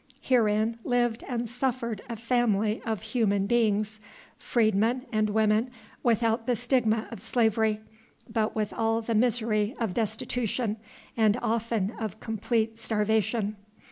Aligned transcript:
Herein 0.21 0.79
lived 0.83 1.23
and 1.27 1.47
suffered 1.47 2.01
a 2.09 2.15
family 2.15 2.81
of 2.87 3.03
human 3.03 3.45
beings 3.45 3.99
freedmen 4.35 5.05
and 5.11 5.29
women 5.29 5.69
without 6.01 6.47
the 6.47 6.55
stigma 6.55 7.07
of 7.11 7.21
slavery, 7.21 7.81
but 8.27 8.55
with 8.55 8.73
all 8.73 9.01
the 9.03 9.13
misery 9.13 9.75
of 9.79 9.93
destitution 9.93 10.77
and 11.15 11.37
often 11.43 11.91
of 11.99 12.19
complete 12.19 12.79
starvation. 12.79 13.57